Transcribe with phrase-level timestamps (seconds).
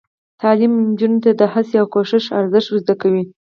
[0.41, 3.23] تعلیم نجونو ته د هڅې او کوشش ارزښت ور زده کوي.